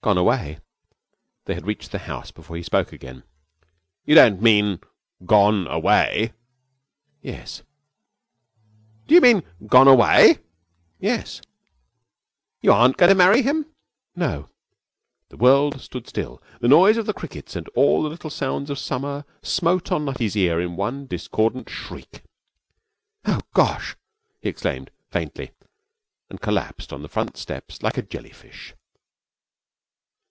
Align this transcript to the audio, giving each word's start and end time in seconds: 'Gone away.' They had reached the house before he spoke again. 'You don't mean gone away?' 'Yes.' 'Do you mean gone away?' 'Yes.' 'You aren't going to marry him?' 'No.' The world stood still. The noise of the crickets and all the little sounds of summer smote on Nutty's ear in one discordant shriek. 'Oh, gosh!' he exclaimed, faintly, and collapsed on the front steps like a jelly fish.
'Gone 0.00 0.16
away.' 0.16 0.58
They 1.44 1.52
had 1.52 1.66
reached 1.66 1.90
the 1.92 1.98
house 1.98 2.30
before 2.30 2.56
he 2.56 2.62
spoke 2.62 2.94
again. 2.94 3.24
'You 4.06 4.14
don't 4.14 4.40
mean 4.40 4.80
gone 5.26 5.66
away?' 5.66 6.32
'Yes.' 7.20 7.62
'Do 9.06 9.14
you 9.14 9.20
mean 9.20 9.42
gone 9.66 9.86
away?' 9.88 10.38
'Yes.' 10.98 11.42
'You 12.62 12.72
aren't 12.72 12.96
going 12.96 13.10
to 13.10 13.14
marry 13.14 13.42
him?' 13.42 13.66
'No.' 14.16 14.48
The 15.28 15.36
world 15.36 15.78
stood 15.78 16.08
still. 16.08 16.42
The 16.60 16.68
noise 16.68 16.96
of 16.96 17.04
the 17.04 17.12
crickets 17.12 17.54
and 17.54 17.68
all 17.74 18.02
the 18.02 18.08
little 18.08 18.30
sounds 18.30 18.70
of 18.70 18.78
summer 18.78 19.26
smote 19.42 19.92
on 19.92 20.06
Nutty's 20.06 20.36
ear 20.36 20.58
in 20.58 20.74
one 20.76 21.06
discordant 21.06 21.68
shriek. 21.68 22.22
'Oh, 23.26 23.40
gosh!' 23.52 23.94
he 24.40 24.48
exclaimed, 24.48 24.90
faintly, 25.10 25.50
and 26.30 26.40
collapsed 26.40 26.94
on 26.94 27.02
the 27.02 27.08
front 27.10 27.36
steps 27.36 27.82
like 27.82 27.98
a 27.98 28.02
jelly 28.02 28.32
fish. 28.32 28.72